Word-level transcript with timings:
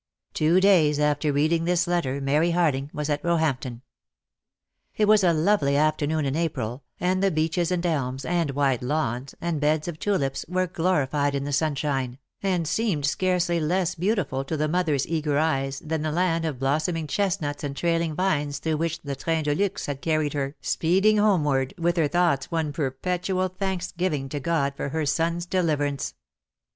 Two 0.33 0.59
days 0.59 0.99
after 0.99 1.31
reading 1.31 1.65
this 1.65 1.85
letter 1.85 2.19
Mary 2.19 2.53
Harling 2.53 2.89
was 2.91 3.07
at 3.07 3.23
Roehampton. 3.23 3.83
It 4.97 5.07
was 5.07 5.23
a 5.23 5.31
lovely 5.31 5.77
afternoon 5.77 6.25
in 6.25 6.35
April, 6.35 6.81
and 6.99 7.21
the 7.21 7.29
beeches 7.29 7.69
and 7.71 7.85
elms, 7.85 8.25
and 8.25 8.49
wide 8.49 8.81
lawns, 8.81 9.35
and 9.39 9.61
beds 9.61 9.87
of 9.87 9.99
tulips, 9.99 10.43
were 10.47 10.65
glorified 10.65 11.35
in 11.35 11.43
the 11.43 11.53
sunshine, 11.53 12.17
and 12.41 12.67
seemed 12.67 13.05
scarcely 13.05 13.59
less 13.59 13.93
beautiful 13.93 14.43
to 14.45 14.57
the 14.57 14.67
mother's 14.67 15.07
eager 15.07 15.37
eyes 15.37 15.77
than 15.85 16.01
the 16.01 16.11
land 16.11 16.45
of 16.45 16.57
blossoming 16.57 17.05
chestnuts 17.05 17.63
and 17.63 17.77
trailing 17.77 18.15
vines 18.15 18.57
through 18.57 18.77
which 18.77 18.99
the 19.03 19.15
train 19.15 19.43
de 19.43 19.53
luxe 19.53 19.85
had 19.85 20.01
carried 20.01 20.33
her, 20.33 20.55
speeding 20.61 21.17
homeward, 21.17 21.75
with 21.77 21.95
her 21.95 22.07
thoughts 22.07 22.49
one 22.49 22.73
perpetual 22.73 23.49
thanksgiving 23.49 24.27
to 24.29 24.39
God 24.39 24.73
for 24.75 24.89
her 24.89 25.05
son's 25.05 25.45
de 25.45 25.61
liverance. 25.61 26.13